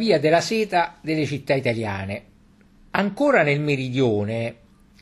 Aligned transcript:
via 0.00 0.18
della 0.18 0.40
seta 0.40 0.96
delle 1.02 1.26
città 1.26 1.52
italiane. 1.52 2.24
Ancora 2.92 3.42
nel 3.42 3.60
meridione, 3.60 4.56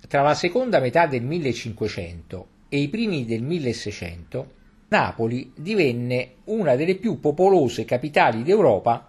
tra 0.08 0.22
la 0.22 0.34
seconda 0.34 0.80
metà 0.80 1.06
del 1.06 1.22
1500 1.22 2.48
e 2.68 2.80
i 2.80 2.88
primi 2.88 3.24
del 3.24 3.44
1600, 3.44 4.52
Napoli 4.88 5.52
divenne 5.54 6.32
una 6.46 6.74
delle 6.74 6.96
più 6.96 7.20
popolose 7.20 7.84
capitali 7.84 8.42
d'Europa 8.42 9.08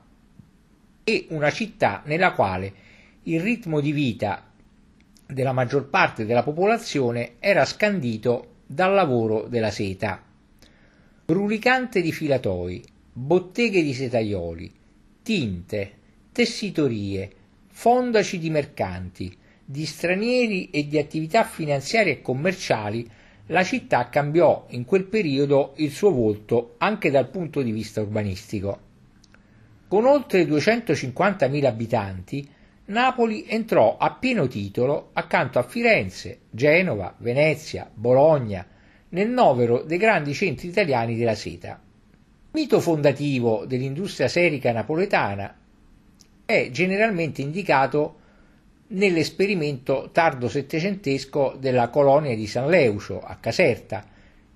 e 1.04 1.26
una 1.30 1.50
città 1.50 2.04
nella 2.06 2.34
quale 2.34 2.74
il 3.24 3.42
ritmo 3.42 3.80
di 3.80 3.92
vita 3.92 4.48
della 5.26 5.54
maggior 5.54 5.90
parte 5.90 6.24
della 6.24 6.44
popolazione 6.44 7.38
era 7.40 7.66
scandito 7.66 8.58
dal 8.68 8.94
lavoro 8.94 9.48
della 9.48 9.72
seta. 9.72 10.22
Brulicante 11.26 12.02
di 12.02 12.12
filatoi, 12.12 12.84
botteghe 13.12 13.82
di 13.82 13.94
setaioli, 13.96 14.78
tinte, 15.30 15.92
tessitorie, 16.32 17.30
fondaci 17.68 18.40
di 18.40 18.50
mercanti, 18.50 19.32
di 19.64 19.86
stranieri 19.86 20.72
e 20.72 20.88
di 20.88 20.98
attività 20.98 21.44
finanziarie 21.44 22.14
e 22.14 22.22
commerciali 22.24 23.08
la 23.46 23.64
città 23.64 24.10
cambiò 24.10 24.66
in 24.70 24.86
quel 24.86 25.04
periodo 25.04 25.74
il 25.76 25.92
suo 25.92 26.10
volto 26.10 26.74
anche 26.80 27.12
dal 27.12 27.30
punto 27.30 27.62
di 27.62 27.72
vista 27.72 28.02
urbanistico. 28.02 28.80
Con 29.88 30.08
oltre 30.08 30.46
250.000 30.46 31.64
abitanti, 31.64 32.50
Napoli 32.86 33.46
entrò 33.48 33.98
a 34.00 34.12
pieno 34.14 34.48
titolo 34.48 35.12
accanto 35.14 35.60
a 35.60 35.64
Firenze, 35.64 36.40
Genova, 36.50 37.14
Venezia, 37.20 37.88
Bologna, 37.94 38.66
nel 39.10 39.30
novero 39.30 39.84
dei 39.84 40.00
grandi 40.00 40.34
centri 40.34 40.70
italiani 40.70 41.16
della 41.16 41.36
seta. 41.36 41.80
Mito 42.52 42.80
fondativo 42.80 43.66
dell'industria 43.68 44.28
serica 44.28 44.72
napoletana 44.72 45.56
è 46.44 46.70
generalmente 46.72 47.44
indicato 47.44 48.16
nell'esperimento 48.88 50.10
tardo 50.12 50.50
settecentesco 50.50 51.56
della 51.60 51.90
colonia 51.90 52.36
di 52.36 52.48
San 52.48 52.68
Leucio 52.68 53.22
a 53.22 53.36
Caserta, 53.36 54.04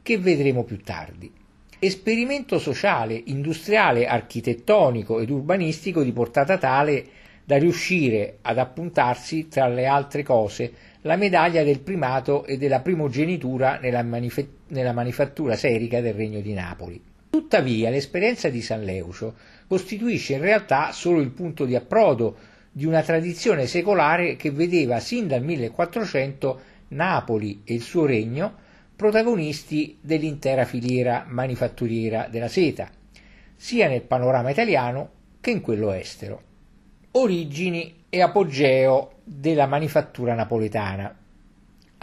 che 0.01 0.17
vedremo 0.17 0.63
più 0.63 0.81
tardi. 0.81 1.31
Esperimento 1.77 2.57
sociale, 2.57 3.21
industriale, 3.25 4.07
architettonico 4.07 5.19
ed 5.19 5.29
urbanistico 5.29 6.01
di 6.01 6.11
portata 6.11 6.57
tale 6.57 7.05
da 7.45 7.59
riuscire 7.59 8.39
ad 8.41 8.57
appuntarsi, 8.57 9.49
tra 9.49 9.67
le 9.67 9.85
altre 9.85 10.23
cose, 10.23 10.73
la 11.01 11.15
medaglia 11.15 11.61
del 11.61 11.81
primato 11.81 12.43
e 12.45 12.57
della 12.57 12.79
primogenitura 12.79 13.77
nella, 13.77 14.01
manif- 14.01 14.47
nella 14.69 14.93
manifattura 14.93 15.55
serica 15.55 16.01
del 16.01 16.15
Regno 16.15 16.39
di 16.39 16.53
Napoli. 16.53 17.11
Tuttavia, 17.33 17.89
l'esperienza 17.89 18.49
di 18.49 18.61
San 18.61 18.83
Leucio 18.83 19.33
costituisce 19.67 20.33
in 20.33 20.41
realtà 20.41 20.91
solo 20.91 21.19
il 21.19 21.31
punto 21.31 21.65
di 21.65 21.75
approdo 21.75 22.37
di 22.71 22.85
una 22.85 23.01
tradizione 23.01 23.65
secolare 23.65 24.35
che 24.35 24.51
vedeva 24.51 24.99
sin 24.99 25.25
dal 25.25 25.41
1400 25.41 26.61
Napoli 26.89 27.63
e 27.63 27.73
il 27.73 27.81
suo 27.81 28.05
regno 28.05 28.53
protagonisti 28.95 29.97
dell'intera 29.99 30.63
filiera 30.63 31.25
manifatturiera 31.27 32.27
della 32.29 32.47
seta, 32.47 32.87
sia 33.55 33.87
nel 33.87 34.03
panorama 34.03 34.51
italiano 34.51 35.09
che 35.41 35.49
in 35.49 35.61
quello 35.61 35.91
estero. 35.91 36.39
Origini 37.13 38.03
e 38.09 38.21
apogeo 38.21 39.13
della 39.23 39.65
manifattura 39.65 40.35
napoletana. 40.35 41.22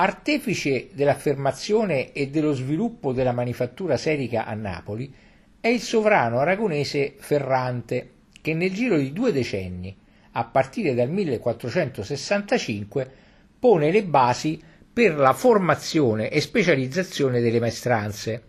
Artefice 0.00 0.88
dell'affermazione 0.94 2.12
e 2.12 2.30
dello 2.30 2.54
sviluppo 2.54 3.12
della 3.12 3.32
manifattura 3.32 3.98
serica 3.98 4.46
a 4.46 4.54
Napoli 4.54 5.12
è 5.60 5.68
il 5.68 5.82
sovrano 5.82 6.38
aragonese 6.38 7.16
Ferrante, 7.18 8.12
che 8.40 8.54
nel 8.54 8.72
giro 8.72 8.96
di 8.96 9.12
due 9.12 9.30
decenni 9.30 9.94
a 10.32 10.46
partire 10.46 10.94
dal 10.94 11.10
1465 11.10 13.10
pone 13.58 13.90
le 13.90 14.02
basi 14.04 14.58
per 14.90 15.16
la 15.16 15.34
formazione 15.34 16.30
e 16.30 16.40
specializzazione 16.40 17.42
delle 17.42 17.60
maestranze, 17.60 18.42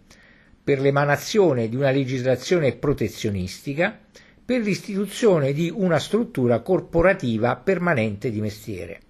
per 0.63 0.79
l'emanazione 0.79 1.67
di 1.67 1.75
una 1.75 1.91
legislazione 1.91 2.75
protezionistica, 2.75 3.99
per 4.45 4.61
l'istituzione 4.61 5.51
di 5.51 5.69
una 5.69 5.99
struttura 5.99 6.61
corporativa 6.61 7.57
permanente 7.57 8.31
di 8.31 8.39
mestiere. 8.39 9.01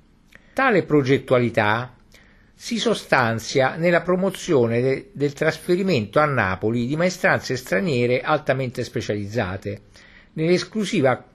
Tale 0.53 0.81
progettualità 0.81 1.97
si 2.63 2.77
sostanzia 2.77 3.75
nella 3.75 4.01
promozione 4.01 4.81
de- 4.81 5.09
del 5.13 5.33
trasferimento 5.33 6.19
a 6.19 6.25
Napoli 6.25 6.85
di 6.85 6.95
maestranze 6.95 7.55
straniere 7.57 8.21
altamente 8.21 8.83
specializzate, 8.83 9.81
nell'esclusiva 10.33 11.25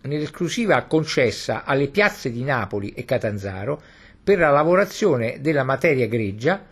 nell'esclusiva 0.00 0.84
concessa 0.84 1.64
alle 1.64 1.88
piazze 1.88 2.30
di 2.32 2.42
Napoli 2.44 2.92
e 2.94 3.04
Catanzaro 3.04 3.78
per 4.24 4.38
la 4.38 4.48
lavorazione 4.48 5.36
della 5.42 5.64
materia 5.64 6.06
greggia 6.08 6.64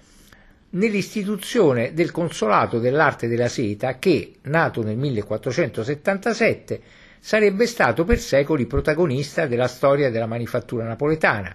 nell'istituzione 0.70 1.92
del 1.92 2.12
Consolato 2.12 2.78
dell'Arte 2.78 3.28
della 3.28 3.48
Seta 3.48 3.98
che, 3.98 4.36
nato 4.44 4.82
nel 4.82 4.97
1477, 4.97 6.81
sarebbe 7.20 7.66
stato 7.66 8.04
per 8.04 8.20
secoli 8.20 8.65
protagonista 8.65 9.44
della 9.47 9.69
storia 9.69 10.09
della 10.10 10.25
manifattura 10.26 10.84
napoletana, 10.86 11.54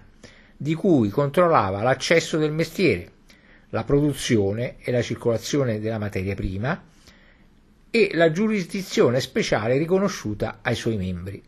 di 0.62 0.74
cui 0.74 1.08
controllava 1.08 1.82
l'accesso 1.82 2.38
del 2.38 2.52
mestiere, 2.52 3.10
la 3.70 3.82
produzione 3.82 4.76
e 4.78 4.92
la 4.92 5.02
circolazione 5.02 5.80
della 5.80 5.98
materia 5.98 6.36
prima 6.36 6.80
e 7.90 8.10
la 8.14 8.30
giurisdizione 8.30 9.18
speciale 9.18 9.76
riconosciuta 9.76 10.60
ai 10.62 10.76
suoi 10.76 10.96
membri. 10.96 11.42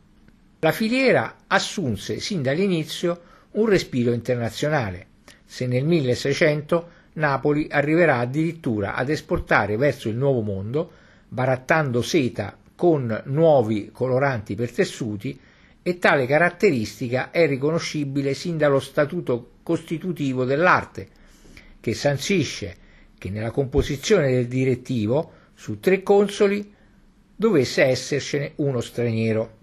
La 0.59 0.73
filiera 0.73 1.37
assunse 1.47 2.19
sin 2.19 2.43
dall'inizio 2.43 3.21
un 3.53 3.67
respiro 3.67 4.13
internazionale. 4.13 5.07
Se 5.45 5.69
nel 5.69 5.85
1600 5.85 6.89
Napoli 7.13 7.69
arriverà 7.71 8.19
addirittura 8.19 8.97
ad 8.97 9.11
esportare 9.11 9.77
verso 9.77 10.09
il 10.09 10.17
Nuovo 10.17 10.41
Mondo, 10.41 10.91
barattando 11.29 12.03
seta 12.03 12.59
con 12.75 13.23
nuovi 13.27 13.91
coloranti 13.93 14.57
per 14.57 14.73
tessuti, 14.73 15.39
e 15.87 15.99
tale 15.99 16.25
caratteristica 16.27 17.31
è 17.31 17.47
riconoscibile 17.47 18.33
sin 18.33 18.57
dallo 18.57 18.81
statuto 18.81 19.57
costitutivo 19.63 20.47
dell'arte, 20.47 21.09
che 21.79 21.93
sancisce 21.93 22.77
che 23.19 23.29
nella 23.29 23.51
composizione 23.51 24.31
del 24.31 24.49
direttivo 24.49 25.33
su 25.53 25.81
tre 25.81 26.03
consoli 26.03 26.73
dovesse 27.37 27.83
essercene 27.83 28.53
uno 28.57 28.81
straniero. 28.81 29.59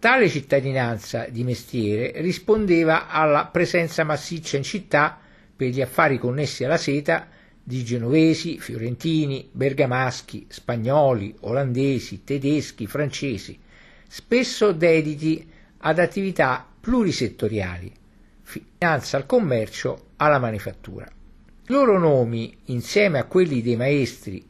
Tale 0.00 0.28
cittadinanza 0.28 1.26
di 1.28 1.44
mestiere 1.44 2.20
rispondeva 2.20 3.06
alla 3.06 3.46
presenza 3.46 4.02
massiccia 4.02 4.56
in 4.56 4.64
città 4.64 5.20
per 5.54 5.68
gli 5.68 5.80
affari 5.80 6.18
connessi 6.18 6.64
alla 6.64 6.78
seta 6.78 7.28
di 7.62 7.84
genovesi, 7.84 8.58
fiorentini, 8.58 9.48
bergamaschi, 9.52 10.46
spagnoli, 10.48 11.32
olandesi, 11.42 12.24
tedeschi, 12.24 12.88
francesi, 12.88 13.56
spesso 14.14 14.72
dediti 14.72 15.50
ad 15.78 15.98
attività 15.98 16.66
plurisettoriali, 16.78 17.90
finanza 18.42 19.16
al 19.16 19.24
commercio, 19.24 20.08
alla 20.16 20.38
manifattura. 20.38 21.06
I 21.06 21.72
loro 21.72 21.98
nomi, 21.98 22.54
insieme 22.66 23.18
a 23.18 23.24
quelli 23.24 23.62
dei 23.62 23.74
maestri, 23.74 24.44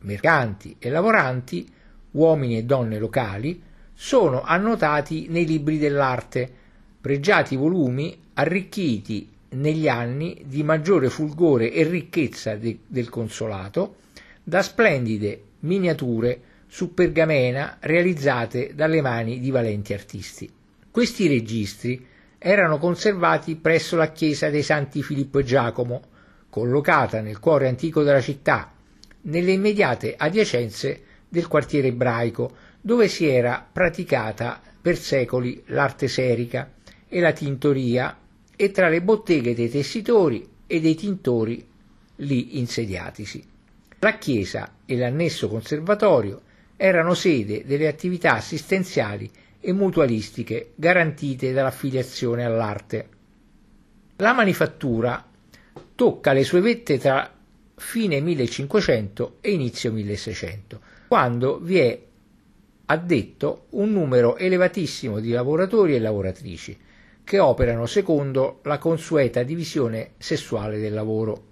mercanti 0.00 0.76
e 0.78 0.90
lavoranti, 0.90 1.66
uomini 2.10 2.58
e 2.58 2.64
donne 2.64 2.98
locali, 2.98 3.62
sono 3.94 4.42
annotati 4.42 5.28
nei 5.30 5.46
libri 5.46 5.78
dell'arte, 5.78 6.52
pregiati 7.00 7.56
volumi 7.56 8.14
arricchiti 8.34 9.26
negli 9.52 9.88
anni 9.88 10.42
di 10.44 10.62
maggiore 10.62 11.08
fulgore 11.08 11.72
e 11.72 11.82
ricchezza 11.82 12.56
de- 12.56 12.80
del 12.86 13.08
consolato 13.08 13.94
da 14.44 14.60
splendide 14.60 15.44
miniature 15.60 16.42
su 16.68 16.92
pergamena 16.92 17.78
realizzate 17.80 18.72
dalle 18.74 19.00
mani 19.00 19.40
di 19.40 19.50
valenti 19.50 19.94
artisti. 19.94 20.48
Questi 20.90 21.26
registri 21.26 22.06
erano 22.38 22.78
conservati 22.78 23.56
presso 23.56 23.96
la 23.96 24.12
chiesa 24.12 24.50
dei 24.50 24.62
Santi 24.62 25.02
Filippo 25.02 25.38
e 25.38 25.44
Giacomo, 25.44 26.02
collocata 26.50 27.20
nel 27.20 27.40
cuore 27.40 27.68
antico 27.68 28.02
della 28.02 28.20
città, 28.20 28.72
nelle 29.22 29.52
immediate 29.52 30.14
adiacenze 30.16 31.02
del 31.28 31.48
quartiere 31.48 31.88
ebraico, 31.88 32.54
dove 32.80 33.08
si 33.08 33.26
era 33.26 33.66
praticata 33.70 34.60
per 34.80 34.96
secoli 34.96 35.62
l'arte 35.66 36.06
serica 36.06 36.70
e 37.08 37.20
la 37.20 37.32
tintoria 37.32 38.16
e 38.54 38.70
tra 38.70 38.88
le 38.88 39.02
botteghe 39.02 39.54
dei 39.54 39.70
tessitori 39.70 40.46
e 40.66 40.80
dei 40.80 40.94
tintori 40.94 41.66
lì 42.16 42.58
insediatisi. 42.58 43.44
La 44.00 44.16
chiesa 44.18 44.74
e 44.84 44.96
l'annesso 44.96 45.48
conservatorio 45.48 46.42
erano 46.80 47.12
sede 47.12 47.64
delle 47.66 47.88
attività 47.88 48.36
assistenziali 48.36 49.28
e 49.60 49.72
mutualistiche 49.72 50.72
garantite 50.76 51.52
dall'affiliazione 51.52 52.44
all'arte. 52.44 53.08
La 54.18 54.32
manifattura 54.32 55.28
tocca 55.96 56.32
le 56.32 56.44
sue 56.44 56.60
vette 56.60 56.98
tra 56.98 57.34
fine 57.74 58.20
1500 58.20 59.38
e 59.40 59.50
inizio 59.50 59.92
1600, 59.92 60.80
quando 61.08 61.58
vi 61.58 61.78
è 61.78 62.00
addetto 62.86 63.66
un 63.70 63.92
numero 63.92 64.36
elevatissimo 64.36 65.18
di 65.18 65.30
lavoratori 65.30 65.96
e 65.96 65.98
lavoratrici 65.98 66.78
che 67.24 67.38
operano 67.40 67.86
secondo 67.86 68.60
la 68.62 68.78
consueta 68.78 69.42
divisione 69.42 70.12
sessuale 70.16 70.78
del 70.78 70.94
lavoro. 70.94 71.46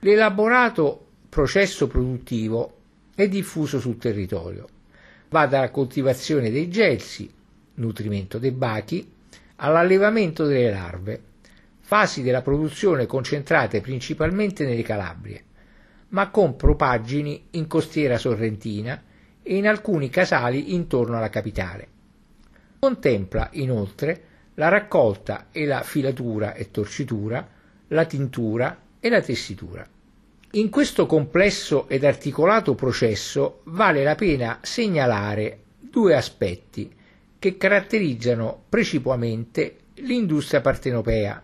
L'elaborato 0.00 1.06
processo 1.28 1.86
produttivo 1.86 2.75
è 3.16 3.28
diffuso 3.28 3.80
sul 3.80 3.96
territorio. 3.96 4.68
Va 5.30 5.46
dalla 5.46 5.70
coltivazione 5.70 6.50
dei 6.50 6.68
gelsi, 6.68 7.28
nutrimento 7.76 8.38
dei 8.38 8.52
bachi, 8.52 9.10
all'allevamento 9.56 10.44
delle 10.44 10.70
larve, 10.70 11.22
fasi 11.80 12.22
della 12.22 12.42
produzione 12.42 13.06
concentrate 13.06 13.80
principalmente 13.80 14.66
nelle 14.66 14.82
Calabrie, 14.82 15.42
ma 16.08 16.28
con 16.28 16.56
propagini 16.56 17.46
in 17.52 17.66
costiera 17.66 18.18
sorrentina 18.18 19.02
e 19.42 19.56
in 19.56 19.66
alcuni 19.66 20.10
casali 20.10 20.74
intorno 20.74 21.16
alla 21.16 21.30
capitale. 21.30 21.88
Contempla 22.78 23.48
inoltre 23.52 24.24
la 24.54 24.68
raccolta 24.68 25.46
e 25.50 25.64
la 25.64 25.82
filatura 25.82 26.52
e 26.52 26.70
torcitura, 26.70 27.48
la 27.88 28.04
tintura 28.04 28.78
e 29.00 29.08
la 29.08 29.22
tessitura. 29.22 29.88
In 30.52 30.70
questo 30.70 31.06
complesso 31.06 31.88
ed 31.88 32.04
articolato 32.04 32.74
processo 32.74 33.60
vale 33.64 34.02
la 34.04 34.14
pena 34.14 34.60
segnalare 34.62 35.64
due 35.78 36.14
aspetti 36.14 36.90
che 37.38 37.56
caratterizzano 37.56 38.64
precipuamente 38.68 39.76
l'industria 39.96 40.60
partenopea. 40.60 41.42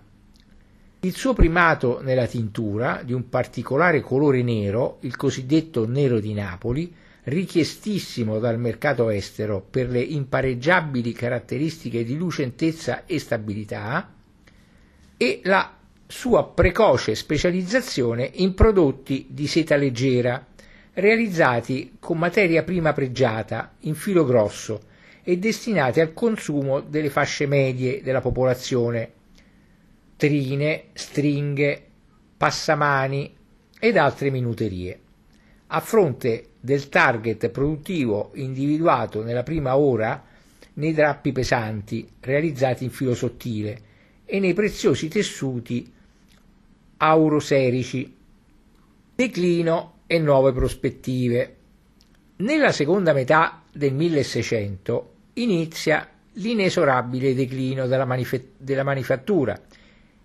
Il 1.01 1.15
suo 1.17 1.33
primato 1.33 2.01
nella 2.01 2.27
tintura, 2.27 3.03
di 3.05 3.13
un 3.13 3.29
particolare 3.29 4.01
colore 4.01 4.43
nero, 4.43 4.99
il 5.01 5.17
cosiddetto 5.17 5.87
nero 5.87 6.21
di 6.21 6.33
Napoli, 6.33 6.95
richiestissimo 7.25 8.39
dal 8.39 8.59
mercato 8.59 9.11
estero 9.11 9.61
per 9.69 9.89
le 9.91 10.01
impareggiabili 10.01 11.13
caratteristiche 11.13 12.05
di 12.05 12.17
lucentezza 12.17 13.05
e 13.05 13.19
stabilità, 13.19 14.13
e 15.17 15.41
la 15.45 15.77
sua 16.13 16.45
precoce 16.45 17.15
specializzazione 17.15 18.31
in 18.35 18.53
prodotti 18.53 19.29
di 19.31 19.47
seta 19.47 19.77
leggera, 19.77 20.47
realizzati 20.93 21.97
con 21.99 22.19
materia 22.19 22.63
prima 22.65 22.93
pregiata, 22.93 23.77
in 23.81 23.95
filo 23.95 24.27
grosso 24.27 24.83
e 25.23 25.39
destinati 25.39 26.01
al 26.01 26.13
consumo 26.13 26.81
delle 26.81 27.09
fasce 27.09 27.47
medie 27.47 28.03
della 28.03 28.21
popolazione 28.21 29.11
trine, 30.17 30.85
stringhe, 30.93 31.83
passamani 32.37 33.35
ed 33.81 33.97
altre 33.97 34.31
minuterie. 34.31 35.01
A 35.69 35.81
fronte 35.81 36.51
del 36.61 36.91
target 36.91 37.49
produttivo 37.49 38.33
individuato 38.35 39.23
nella 39.23 39.43
prima 39.43 39.79
ora 39.79 40.23
nei 40.75 40.93
drappi 40.93 41.33
pesanti 41.33 42.07
realizzati 42.21 42.85
in 42.85 42.91
filo 42.91 43.15
sottile 43.15 43.81
e 44.27 44.39
nei 44.41 44.53
preziosi 44.53 45.09
tessuti 45.09 46.01
auroserici. 47.03 48.17
Declino 49.15 50.03
e 50.07 50.19
nuove 50.21 50.53
prospettive. 50.53 51.57
Nella 52.37 52.71
seconda 52.71 53.13
metà 53.13 53.63
del 53.73 53.93
1600 53.93 55.13
inizia 55.35 56.09
l'inesorabile 56.35 57.35
declino 57.35 57.87
della, 57.87 58.05
manif- 58.05 58.53
della 58.57 58.85
manifattura 58.85 59.61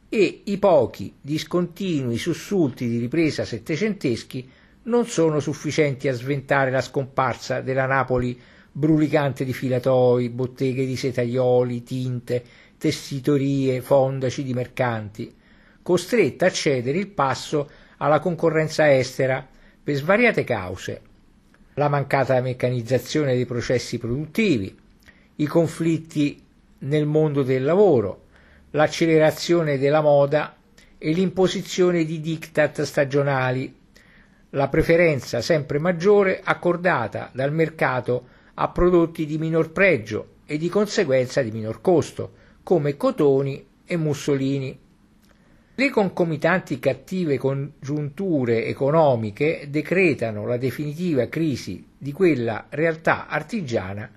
e 0.08 0.42
i 0.46 0.58
pochi 0.58 1.14
discontinui 1.20 2.18
sussulti 2.18 2.88
di 2.88 3.00
ripresa 3.00 3.44
settecenteschi 3.44 4.50
non 4.84 5.06
sono 5.06 5.40
sufficienti 5.40 6.08
a 6.08 6.14
sventare 6.14 6.72
la 6.72 6.82
scomparsa 6.82 7.62
della 7.62 7.88
Napoli 7.88 8.40
brulicante 8.72 9.44
di 9.44 9.54
filatoi, 9.54 10.30
botteghe 10.30 10.86
di 10.86 10.96
setaioli, 10.96 11.84
tinte, 11.84 12.44
tessitorie, 12.78 13.82
fondaci 13.82 14.44
di 14.44 14.54
mercanti, 14.54 15.34
costretta 15.88 16.48
a 16.48 16.52
cedere 16.52 16.98
il 16.98 17.08
passo 17.08 17.70
alla 18.00 18.20
concorrenza 18.20 18.94
estera 18.94 19.48
per 19.82 19.96
svariate 19.96 20.44
cause. 20.44 21.02
La 21.76 21.88
mancata 21.88 22.42
meccanizzazione 22.42 23.34
dei 23.34 23.46
processi 23.46 23.98
produttivi, 23.98 24.78
i 25.36 25.46
conflitti 25.46 26.44
nel 26.80 27.06
mondo 27.06 27.42
del 27.42 27.64
lavoro, 27.64 28.26
l'accelerazione 28.72 29.78
della 29.78 30.02
moda 30.02 30.58
e 30.98 31.14
l'imposizione 31.14 32.04
di 32.04 32.20
diktat 32.20 32.82
stagionali, 32.82 33.74
la 34.50 34.68
preferenza 34.68 35.40
sempre 35.40 35.80
maggiore 35.80 36.42
accordata 36.44 37.30
dal 37.32 37.54
mercato 37.54 38.28
a 38.56 38.68
prodotti 38.68 39.26
di 39.26 39.38
minor 39.38 39.72
pregio 39.72 40.32
e 40.46 40.58
di 40.58 40.68
conseguenza 40.68 41.42
di 41.42 41.52
minor 41.52 41.80
costo, 41.80 42.34
come 42.62 42.98
cotoni 42.98 43.66
e 43.86 43.96
mussolini. 43.96 44.80
Le 45.80 45.92
concomitanti 45.92 46.80
cattive 46.80 47.38
congiunture 47.38 48.66
economiche 48.66 49.68
decretano 49.70 50.48
la 50.48 50.58
definitiva 50.58 51.28
crisi 51.28 51.86
di 51.96 52.12
quella 52.12 52.66
realtà 52.70 53.28
artigiana 53.28 54.10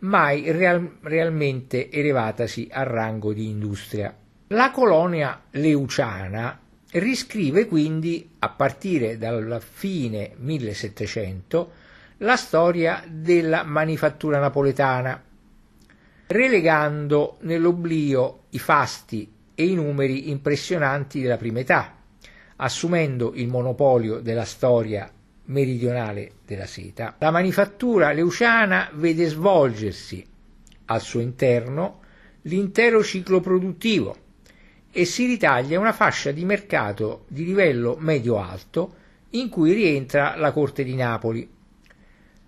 mai 0.00 0.50
real- 0.50 0.96
realmente 1.02 1.88
elevatasi 1.88 2.68
al 2.72 2.86
rango 2.86 3.32
di 3.32 3.48
industria. 3.48 4.12
La 4.48 4.72
colonia 4.72 5.40
leuciana 5.50 6.58
riscrive 6.90 7.66
quindi, 7.68 8.30
a 8.40 8.48
partire 8.48 9.18
dalla 9.18 9.60
fine 9.60 10.32
1700, 10.36 11.72
la 12.16 12.34
storia 12.34 13.04
della 13.08 13.62
manifattura 13.62 14.40
napoletana, 14.40 15.22
relegando 16.26 17.36
nell'oblio 17.42 18.46
i 18.50 18.58
fasti 18.58 19.36
e 19.60 19.64
i 19.64 19.74
numeri 19.74 20.30
impressionanti 20.30 21.20
della 21.20 21.36
prima 21.36 21.58
età, 21.58 21.96
assumendo 22.54 23.32
il 23.34 23.48
monopolio 23.48 24.20
della 24.20 24.44
storia 24.44 25.10
meridionale 25.46 26.34
della 26.46 26.64
seta, 26.64 27.16
la 27.18 27.32
manifattura 27.32 28.12
leuciana 28.12 28.88
vede 28.94 29.26
svolgersi 29.26 30.24
al 30.84 31.00
suo 31.00 31.18
interno 31.18 32.02
l'intero 32.42 33.02
ciclo 33.02 33.40
produttivo 33.40 34.16
e 34.92 35.04
si 35.04 35.26
ritaglia 35.26 35.80
una 35.80 35.92
fascia 35.92 36.30
di 36.30 36.44
mercato 36.44 37.24
di 37.26 37.44
livello 37.44 37.96
medio-alto 37.98 38.94
in 39.30 39.48
cui 39.48 39.72
rientra 39.72 40.36
la 40.36 40.52
corte 40.52 40.84
di 40.84 40.94
Napoli. 40.94 41.50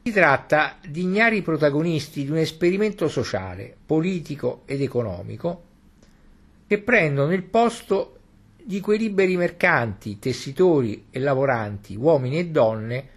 Si 0.00 0.12
tratta 0.12 0.78
di 0.86 1.02
ignari 1.02 1.42
protagonisti 1.42 2.22
di 2.22 2.30
un 2.30 2.36
esperimento 2.36 3.08
sociale, 3.08 3.76
politico 3.84 4.62
ed 4.64 4.80
economico 4.80 5.64
che 6.70 6.78
prendono 6.78 7.32
il 7.32 7.42
posto 7.42 8.18
di 8.62 8.78
quei 8.78 8.96
liberi 8.96 9.36
mercanti, 9.36 10.20
tessitori 10.20 11.06
e 11.10 11.18
lavoranti, 11.18 11.96
uomini 11.96 12.38
e 12.38 12.46
donne, 12.46 13.08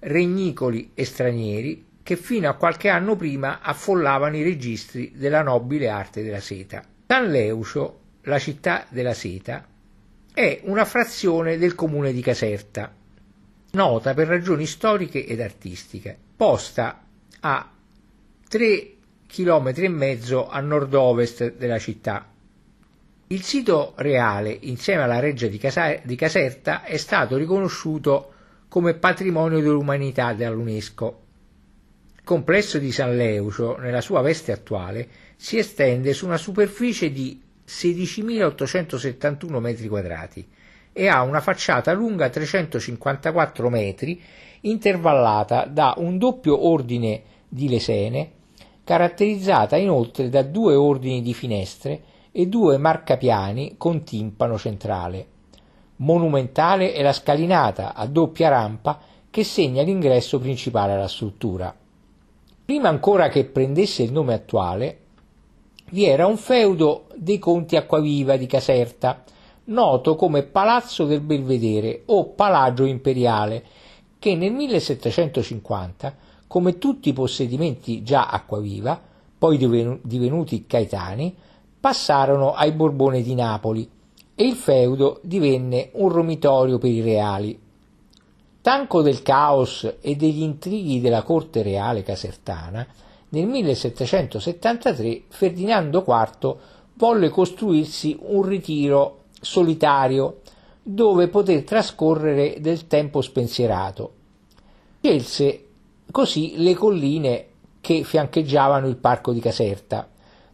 regnicoli 0.00 0.90
e 0.94 1.04
stranieri, 1.04 1.86
che 2.02 2.16
fino 2.16 2.48
a 2.48 2.54
qualche 2.54 2.88
anno 2.88 3.14
prima 3.14 3.60
affollavano 3.60 4.36
i 4.36 4.42
registri 4.42 5.12
della 5.14 5.42
nobile 5.42 5.88
arte 5.88 6.24
della 6.24 6.40
seta. 6.40 6.82
San 7.06 7.30
Leucio, 7.30 8.00
la 8.22 8.40
città 8.40 8.84
della 8.88 9.14
seta, 9.14 9.64
è 10.34 10.62
una 10.64 10.84
frazione 10.84 11.56
del 11.56 11.76
comune 11.76 12.12
di 12.12 12.20
Caserta, 12.20 12.92
nota 13.74 14.12
per 14.12 14.26
ragioni 14.26 14.66
storiche 14.66 15.24
ed 15.24 15.40
artistiche, 15.40 16.18
posta 16.36 17.00
a 17.38 17.72
3 18.48 18.92
km 19.28 19.72
e 19.76 19.88
mezzo 19.88 20.48
a 20.48 20.58
nord-ovest 20.58 21.54
della 21.54 21.78
città, 21.78 22.32
il 23.30 23.42
sito 23.42 23.92
reale, 23.96 24.56
insieme 24.62 25.02
alla 25.02 25.18
reggia 25.18 25.48
di, 25.48 25.58
Casa- 25.58 26.00
di 26.02 26.16
Caserta, 26.16 26.82
è 26.82 26.96
stato 26.96 27.36
riconosciuto 27.36 28.32
come 28.68 28.94
patrimonio 28.94 29.60
dell'umanità 29.60 30.32
dall'UNESCO. 30.32 31.20
Il 32.16 32.24
complesso 32.24 32.78
di 32.78 32.90
San 32.90 33.16
Leucio, 33.16 33.76
nella 33.76 34.00
sua 34.00 34.22
veste 34.22 34.52
attuale, 34.52 35.08
si 35.36 35.58
estende 35.58 36.14
su 36.14 36.24
una 36.24 36.38
superficie 36.38 37.12
di 37.12 37.38
16.871 37.66 39.36
m2 39.60 40.44
e 40.94 41.08
ha 41.08 41.22
una 41.22 41.40
facciata 41.40 41.92
lunga 41.92 42.30
354 42.30 43.68
metri, 43.68 44.22
intervallata 44.62 45.66
da 45.66 45.94
un 45.98 46.16
doppio 46.16 46.66
ordine 46.66 47.22
di 47.46 47.68
lesene, 47.68 48.30
caratterizzata 48.84 49.76
inoltre 49.76 50.30
da 50.30 50.42
due 50.42 50.74
ordini 50.74 51.20
di 51.20 51.34
finestre 51.34 52.02
e 52.32 52.46
due 52.46 52.78
marcapiani 52.78 53.74
con 53.76 54.02
timpano 54.04 54.58
centrale. 54.58 55.26
Monumentale 55.96 56.92
è 56.92 57.02
la 57.02 57.12
scalinata 57.12 57.94
a 57.94 58.06
doppia 58.06 58.48
rampa 58.48 59.00
che 59.30 59.44
segna 59.44 59.82
l'ingresso 59.82 60.38
principale 60.38 60.92
alla 60.92 61.08
struttura. 61.08 61.74
Prima 62.64 62.88
ancora 62.88 63.28
che 63.28 63.44
prendesse 63.44 64.02
il 64.02 64.12
nome 64.12 64.34
attuale, 64.34 64.98
vi 65.90 66.04
era 66.04 66.26
un 66.26 66.36
feudo 66.36 67.06
dei 67.16 67.38
conti 67.38 67.76
Acquaviva 67.76 68.36
di 68.36 68.46
Caserta, 68.46 69.24
noto 69.64 70.16
come 70.16 70.42
Palazzo 70.42 71.04
del 71.04 71.20
Belvedere 71.20 72.02
o 72.06 72.26
Palagio 72.26 72.84
Imperiale, 72.84 73.64
che 74.18 74.34
nel 74.34 74.52
1750 74.52 76.16
come 76.46 76.78
tutti 76.78 77.10
i 77.10 77.12
possedimenti 77.12 78.02
già 78.02 78.26
acquaviva, 78.28 79.00
poi 79.38 79.56
divenuti 80.02 80.66
caetani, 80.66 81.36
passarono 81.80 82.54
ai 82.54 82.72
Borbone 82.72 83.22
di 83.22 83.34
Napoli 83.34 83.88
e 84.34 84.44
il 84.44 84.54
feudo 84.54 85.20
divenne 85.22 85.90
un 85.94 86.08
romitorio 86.08 86.78
per 86.78 86.90
i 86.90 87.00
reali. 87.00 87.58
Stanco 88.60 89.02
del 89.02 89.22
caos 89.22 89.96
e 90.00 90.14
degli 90.14 90.42
intrighi 90.42 91.00
della 91.00 91.22
corte 91.22 91.62
reale 91.62 92.02
casertana, 92.02 92.86
nel 93.30 93.46
1773 93.46 95.22
Ferdinando 95.28 96.04
IV 96.06 96.56
volle 96.94 97.30
costruirsi 97.30 98.18
un 98.20 98.42
ritiro 98.42 99.24
solitario 99.40 100.40
dove 100.82 101.28
poter 101.28 101.64
trascorrere 101.64 102.56
del 102.60 102.86
tempo 102.86 103.20
spensierato. 103.20 104.12
Scelse 105.00 105.64
così 106.10 106.54
le 106.56 106.74
colline 106.74 107.46
che 107.80 108.02
fiancheggiavano 108.02 108.86
il 108.86 108.96
parco 108.96 109.32
di 109.32 109.40
Caserta, 109.40 110.08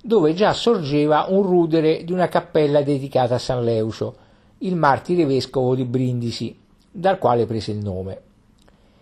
dove 0.07 0.35
già 0.35 0.53
sorgeva 0.53 1.29
un 1.31 1.43
rudere 1.43 2.05
di 2.05 2.13
una 2.13 2.29
cappella 2.29 2.83
dedicata 2.83 3.37
a 3.37 3.39
San 3.39 3.65
Leucio, 3.65 4.15
il 4.59 4.77
martire 4.77 5.25
vescovo 5.25 5.75
di 5.75 5.87
Brindisi, 5.87 6.55
dal 6.91 7.17
quale 7.17 7.47
prese 7.47 7.71
il 7.71 7.79
nome. 7.79 8.21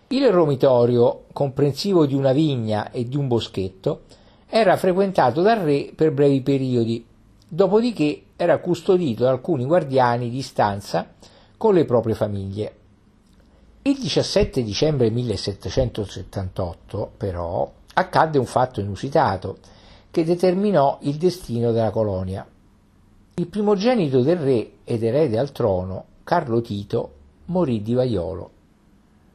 Il 0.06 0.30
romitorio, 0.30 1.24
comprensivo 1.32 2.06
di 2.06 2.14
una 2.14 2.30
vigna 2.30 2.92
e 2.92 3.08
di 3.08 3.16
un 3.16 3.26
boschetto, 3.26 4.02
era 4.48 4.76
frequentato 4.76 5.42
dal 5.42 5.58
re 5.58 5.90
per 5.92 6.12
brevi 6.12 6.40
periodi, 6.40 7.04
dopodiché 7.48 8.26
era 8.36 8.58
custodito 8.58 9.24
da 9.24 9.30
alcuni 9.30 9.64
guardiani 9.64 10.30
di 10.30 10.40
stanza 10.40 11.14
con 11.56 11.74
le 11.74 11.84
proprie 11.84 12.14
famiglie. 12.14 12.76
Il 13.82 13.98
17 13.98 14.62
dicembre 14.62 15.10
1778, 15.10 17.10
però, 17.16 17.68
accadde 17.94 18.38
un 18.38 18.46
fatto 18.46 18.78
inusitato 18.78 19.58
che 20.12 20.24
determinò 20.24 20.98
il 21.00 21.16
destino 21.16 21.72
della 21.72 21.90
colonia. 21.90 22.46
Il 23.34 23.46
primogenito 23.46 24.20
del 24.20 24.36
re 24.36 24.72
ed 24.84 25.02
erede 25.02 25.38
al 25.38 25.52
trono, 25.52 26.04
Carlo 26.22 26.60
Tito, 26.60 27.12
morì 27.46 27.80
di 27.80 27.94
vaiolo. 27.94 28.50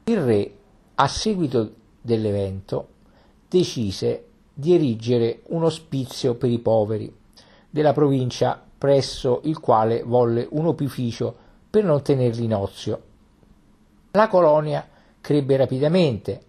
Il 0.04 0.20
re, 0.20 0.54
a 0.94 1.08
seguito 1.08 1.72
dell'evento, 2.00 2.90
decise 3.48 4.26
di 4.54 4.72
erigere 4.72 5.40
un 5.48 5.64
ospizio 5.64 6.36
per 6.36 6.48
i 6.48 6.60
poveri 6.60 7.12
della 7.68 7.92
provincia 7.92 8.62
presso 8.78 9.40
il 9.44 9.58
quale 9.58 10.04
volle 10.04 10.46
un 10.48 10.66
opificio 10.66 11.34
per 11.68 11.82
non 11.82 12.02
tenerli 12.02 12.44
in 12.44 12.54
ozio. 12.54 13.02
La 14.12 14.28
colonia 14.28 14.88
crebbe 15.20 15.56
rapidamente, 15.56 16.40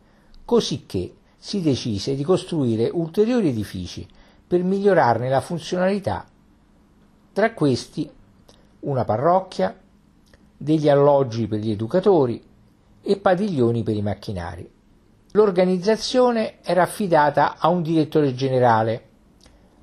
cosicché 0.45 1.15
si 1.36 1.62
decise 1.62 2.13
di 2.13 2.24
costruire 2.24 2.91
ulteriori 2.93 3.50
edifici 3.50 4.07
per 4.50 4.63
migliorarne 4.63 5.29
la 5.29 5.41
funzionalità. 5.41 6.25
Tra 7.32 7.53
questi 7.53 8.10
una 8.79 9.06
parrocchia, 9.06 9.77
degli 10.58 10.89
alloggi 10.89 11.48
per 11.48 11.60
gli 11.60 11.70
educatori 11.70 12.44
e 13.01 13.18
padiglioni 13.18 13.84
per 13.84 13.96
i 13.96 14.01
macchinari. 14.01 14.70
L'organizzazione 15.34 16.56
era 16.63 16.82
affidata 16.82 17.58
a 17.60 17.70
un 17.70 17.84
direttore 17.84 18.34
generale, 18.34 19.03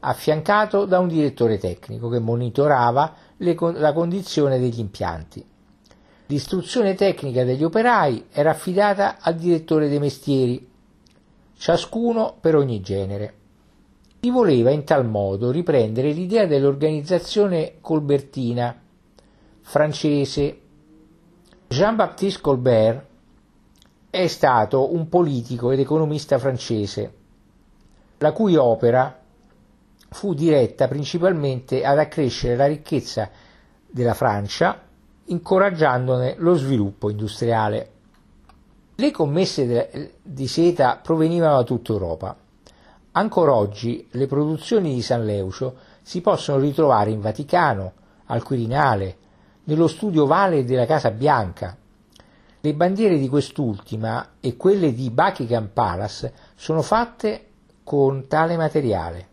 affiancato 0.00 0.84
da 0.84 0.98
un 0.98 1.06
direttore 1.06 1.58
tecnico 1.58 2.08
che 2.08 2.18
monitorava 2.18 3.14
le, 3.36 3.56
la 3.74 3.92
condizione 3.92 4.58
degli 4.58 4.80
impianti. 4.80 5.44
L'istruzione 6.26 6.94
tecnica 6.94 7.44
degli 7.44 7.62
operai 7.62 8.26
era 8.32 8.50
affidata 8.50 9.18
al 9.20 9.36
direttore 9.36 9.88
dei 9.88 10.00
mestieri, 10.00 10.68
ciascuno 11.56 12.36
per 12.40 12.56
ogni 12.56 12.80
genere. 12.80 13.34
Si 14.20 14.30
voleva 14.30 14.70
in 14.70 14.84
tal 14.84 15.06
modo 15.06 15.50
riprendere 15.50 16.10
l'idea 16.10 16.46
dell'organizzazione 16.46 17.76
colbertina, 17.80 18.76
francese. 19.60 20.60
Jean-Baptiste 21.68 22.40
Colbert 22.40 23.04
è 24.10 24.26
stato 24.28 24.94
un 24.94 25.08
politico 25.08 25.70
ed 25.70 25.80
economista 25.80 26.38
francese, 26.38 27.12
la 28.18 28.32
cui 28.32 28.56
opera 28.56 29.20
fu 30.08 30.34
diretta 30.34 30.88
principalmente 30.88 31.84
ad 31.84 31.98
accrescere 31.98 32.56
la 32.56 32.66
ricchezza 32.66 33.28
della 33.86 34.14
Francia, 34.14 34.80
incoraggiandone 35.24 36.36
lo 36.38 36.54
sviluppo 36.54 37.10
industriale. 37.10 37.90
Le 38.94 39.10
commesse 39.10 40.14
di 40.22 40.46
seta 40.46 40.98
provenivano 41.02 41.56
da 41.56 41.64
tutta 41.64 41.92
Europa. 41.92 42.36
Ancora 43.18 43.54
oggi 43.54 44.06
le 44.10 44.26
produzioni 44.26 44.92
di 44.92 45.00
San 45.00 45.24
Leucio 45.24 45.74
si 46.02 46.20
possono 46.20 46.58
ritrovare 46.58 47.10
in 47.10 47.22
Vaticano, 47.22 47.92
al 48.26 48.42
Quirinale, 48.42 49.16
nello 49.64 49.88
studio 49.88 50.26
Vale 50.26 50.66
della 50.66 50.84
Casa 50.84 51.10
Bianca. 51.10 51.74
Le 52.60 52.74
bandiere 52.74 53.16
di 53.16 53.30
quest'ultima 53.30 54.32
e 54.38 54.58
quelle 54.58 54.92
di 54.92 55.08
Buckingham 55.08 55.70
Palace 55.72 56.30
sono 56.56 56.82
fatte 56.82 57.46
con 57.84 58.26
tale 58.28 58.58
materiale. 58.58 59.28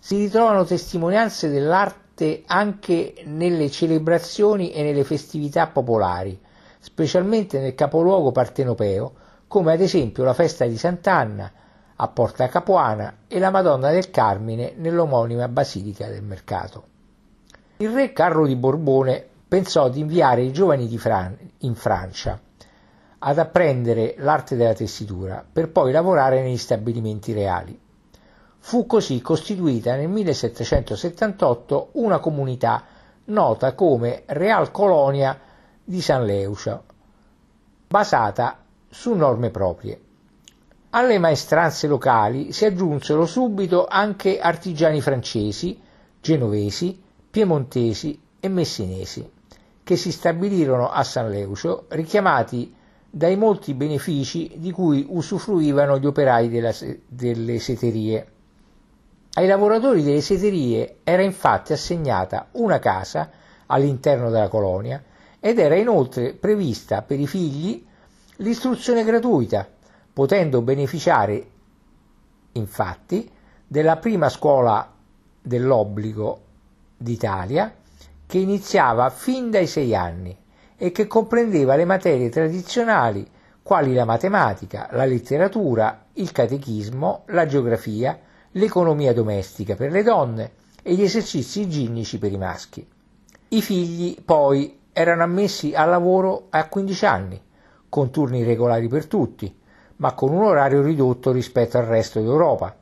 Si 0.00 0.16
ritrovano 0.16 0.64
testimonianze 0.64 1.48
dell'arte 1.48 2.42
anche 2.46 3.22
nelle 3.26 3.70
celebrazioni 3.70 4.72
e 4.72 4.82
nelle 4.82 5.04
festività 5.04 5.68
popolari, 5.68 6.36
specialmente 6.80 7.60
nel 7.60 7.76
capoluogo 7.76 8.32
partenopeo, 8.32 9.12
come 9.46 9.74
ad 9.74 9.80
esempio 9.80 10.24
la 10.24 10.34
festa 10.34 10.66
di 10.66 10.76
Sant'Anna 10.76 11.52
a 11.96 12.08
Porta 12.08 12.48
Capuana 12.48 13.18
e 13.26 13.38
la 13.38 13.50
Madonna 13.50 13.90
del 13.90 14.10
Carmine 14.10 14.74
nell'omonima 14.76 15.48
Basilica 15.48 16.06
del 16.08 16.22
Mercato. 16.22 16.84
Il 17.78 17.90
re 17.90 18.12
Carlo 18.12 18.46
di 18.46 18.56
Borbone 18.56 19.24
pensò 19.48 19.88
di 19.88 20.00
inviare 20.00 20.42
i 20.42 20.52
giovani 20.52 20.88
Fran- 20.98 21.36
in 21.58 21.74
Francia 21.74 22.38
ad 23.18 23.38
apprendere 23.38 24.14
l'arte 24.18 24.56
della 24.56 24.74
tessitura 24.74 25.44
per 25.50 25.70
poi 25.70 25.90
lavorare 25.92 26.42
negli 26.42 26.58
stabilimenti 26.58 27.32
reali. 27.32 27.78
Fu 28.58 28.86
così 28.86 29.20
costituita 29.20 29.96
nel 29.96 30.08
1778 30.08 31.90
una 31.92 32.18
comunità 32.18 32.84
nota 33.26 33.74
come 33.74 34.22
Real 34.26 34.70
Colonia 34.70 35.38
di 35.82 36.00
San 36.00 36.24
Leucio, 36.24 36.84
basata 37.88 38.58
su 38.88 39.14
norme 39.14 39.50
proprie. 39.50 40.00
Alle 40.96 41.18
maestranze 41.18 41.88
locali 41.88 42.52
si 42.52 42.64
aggiunsero 42.64 43.26
subito 43.26 43.84
anche 43.86 44.40
artigiani 44.40 45.02
francesi, 45.02 45.78
genovesi, 46.22 46.98
piemontesi 47.30 48.18
e 48.40 48.48
messinesi, 48.48 49.30
che 49.84 49.96
si 49.96 50.10
stabilirono 50.10 50.88
a 50.88 51.04
San 51.04 51.28
Leucio, 51.28 51.84
richiamati 51.88 52.74
dai 53.10 53.36
molti 53.36 53.74
benefici 53.74 54.54
di 54.56 54.70
cui 54.70 55.04
usufruivano 55.06 55.98
gli 55.98 56.06
operai 56.06 56.48
della, 56.48 56.72
delle 57.06 57.58
seterie. 57.58 58.26
Ai 59.34 59.46
lavoratori 59.46 60.02
delle 60.02 60.22
seterie 60.22 61.00
era 61.04 61.20
infatti 61.20 61.74
assegnata 61.74 62.48
una 62.52 62.78
casa 62.78 63.30
all'interno 63.66 64.30
della 64.30 64.48
colonia 64.48 65.04
ed 65.40 65.58
era 65.58 65.74
inoltre 65.76 66.32
prevista 66.32 67.02
per 67.02 67.20
i 67.20 67.26
figli 67.26 67.84
l'istruzione 68.36 69.04
gratuita, 69.04 69.68
potendo 70.16 70.62
beneficiare 70.62 71.46
infatti 72.52 73.30
della 73.66 73.98
prima 73.98 74.30
scuola 74.30 74.90
dell'obbligo 75.42 76.40
d'Italia 76.96 77.70
che 78.24 78.38
iniziava 78.38 79.10
fin 79.10 79.50
dai 79.50 79.66
sei 79.66 79.94
anni 79.94 80.34
e 80.74 80.90
che 80.90 81.06
comprendeva 81.06 81.76
le 81.76 81.84
materie 81.84 82.30
tradizionali 82.30 83.28
quali 83.62 83.92
la 83.92 84.06
matematica, 84.06 84.88
la 84.92 85.04
letteratura, 85.04 86.06
il 86.14 86.32
catechismo, 86.32 87.24
la 87.26 87.44
geografia, 87.44 88.18
l'economia 88.52 89.12
domestica 89.12 89.74
per 89.74 89.90
le 89.90 90.02
donne 90.02 90.52
e 90.82 90.94
gli 90.94 91.02
esercizi 91.02 91.68
ginnici 91.68 92.18
per 92.18 92.32
i 92.32 92.38
maschi. 92.38 92.88
I 93.48 93.60
figli 93.60 94.16
poi 94.24 94.80
erano 94.94 95.24
ammessi 95.24 95.74
al 95.74 95.90
lavoro 95.90 96.46
a 96.48 96.66
15 96.68 97.04
anni, 97.04 97.42
con 97.90 98.10
turni 98.10 98.44
regolari 98.44 98.88
per 98.88 99.04
tutti, 99.04 99.55
ma 99.96 100.12
con 100.12 100.32
un 100.32 100.42
orario 100.42 100.82
ridotto 100.82 101.32
rispetto 101.32 101.78
al 101.78 101.84
resto 101.84 102.20
d'Europa. 102.20 102.74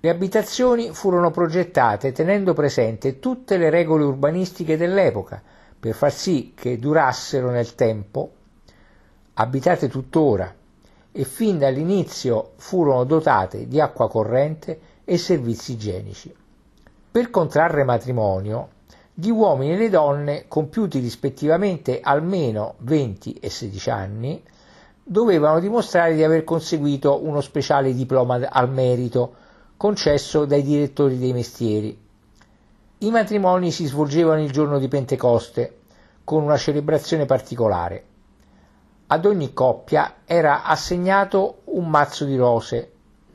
Le 0.00 0.10
abitazioni 0.10 0.92
furono 0.92 1.30
progettate 1.30 2.12
tenendo 2.12 2.52
presente 2.52 3.18
tutte 3.18 3.56
le 3.56 3.70
regole 3.70 4.04
urbanistiche 4.04 4.76
dell'epoca 4.76 5.42
per 5.80 5.94
far 5.94 6.12
sì 6.12 6.52
che 6.54 6.78
durassero 6.78 7.50
nel 7.50 7.74
tempo, 7.74 8.32
abitate 9.34 9.88
tuttora 9.88 10.54
e 11.12 11.24
fin 11.24 11.58
dall'inizio 11.58 12.52
furono 12.56 13.04
dotate 13.04 13.68
di 13.68 13.80
acqua 13.80 14.08
corrente 14.08 14.80
e 15.04 15.16
servizi 15.16 15.72
igienici. 15.72 16.34
Per 17.10 17.30
contrarre 17.30 17.84
matrimonio, 17.84 18.68
gli 19.14 19.28
uomini 19.28 19.74
e 19.74 19.76
le 19.76 19.90
donne, 19.90 20.46
compiuti 20.48 20.98
rispettivamente 20.98 22.00
almeno 22.00 22.74
20 22.78 23.34
e 23.34 23.48
16 23.48 23.90
anni, 23.90 24.42
dovevano 25.06 25.60
dimostrare 25.60 26.14
di 26.14 26.24
aver 26.24 26.44
conseguito 26.44 27.22
uno 27.22 27.42
speciale 27.42 27.92
diploma 27.92 28.40
al 28.48 28.70
merito 28.70 29.34
concesso 29.76 30.46
dai 30.46 30.62
direttori 30.62 31.18
dei 31.18 31.34
mestieri. 31.34 32.00
I 32.98 33.10
matrimoni 33.10 33.70
si 33.70 33.84
svolgevano 33.84 34.42
il 34.42 34.50
giorno 34.50 34.78
di 34.78 34.88
Pentecoste, 34.88 35.80
con 36.24 36.42
una 36.42 36.56
celebrazione 36.56 37.26
particolare. 37.26 38.04
Ad 39.08 39.26
ogni 39.26 39.52
coppia 39.52 40.14
era 40.24 40.64
assegnato 40.64 41.58
un 41.64 41.90
mazzo 41.90 42.24
di 42.24 42.36
rose, 42.36 42.92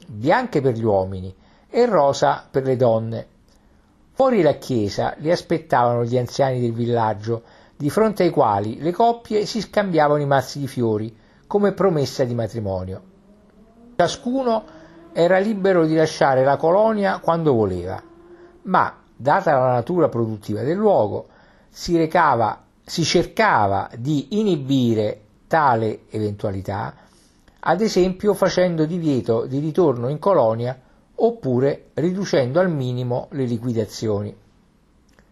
bianche 0.08 0.62
per 0.62 0.74
gli 0.74 0.84
uomini 0.84 1.34
e 1.70 1.86
rosa 1.86 2.48
per 2.50 2.64
le 2.64 2.76
donne. 2.76 3.28
Fuori 4.14 4.42
la 4.42 4.54
chiesa 4.54 5.14
li 5.20 5.30
aspettavano 5.30 6.04
gli 6.04 6.18
anziani 6.18 6.60
del 6.60 6.74
villaggio, 6.74 7.44
di 7.78 7.92
fronte 7.92 8.24
ai 8.24 8.32
quali 8.32 8.82
le 8.82 8.92
coppie 8.92 9.46
si 9.46 9.62
scambiavano 9.62 10.22
i 10.22 10.26
mazzi 10.26 10.60
di 10.60 10.68
fiori 10.68 11.16
come 11.50 11.72
promessa 11.72 12.26
di 12.26 12.36
matrimonio. 12.36 13.02
Ciascuno 13.96 14.64
era 15.14 15.40
libero 15.40 15.88
di 15.88 15.96
lasciare 15.96 16.44
la 16.44 16.58
colonia 16.58 17.18
quando 17.18 17.54
voleva, 17.54 18.00
ma, 18.62 18.96
data 19.16 19.58
la 19.58 19.72
natura 19.72 20.10
produttiva 20.10 20.62
del 20.62 20.78
luogo, 20.78 21.30
si, 21.68 21.98
recava, 21.98 22.66
si 22.86 23.04
cercava 23.04 23.90
di 23.98 24.38
inibire 24.40 25.22
tale 25.48 26.02
eventualità, 26.12 26.94
ad 27.62 27.82
esempio 27.82 28.36
facendo 28.36 28.86
divieto 28.86 29.48
di 29.48 29.58
ritorno 29.58 30.08
in 30.08 30.20
colonia 30.20 30.80
oppure 31.16 31.90
riducendo 31.96 32.60
al 32.60 32.70
minimo 32.70 33.26
le 33.32 33.46
liquidazioni. 33.46 34.38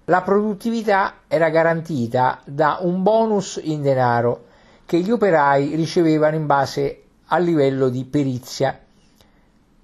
La 0.05 0.23
produttività 0.23 1.17
era 1.27 1.49
garantita 1.49 2.41
da 2.43 2.79
un 2.81 3.03
bonus 3.03 3.59
in 3.61 3.83
denaro 3.83 4.45
che 4.87 5.01
gli 5.01 5.11
operai 5.11 5.75
ricevevano 5.75 6.37
in 6.37 6.45
base 6.45 7.03
al 7.25 7.43
livello 7.43 7.89
di 7.89 8.05
perizia 8.05 8.79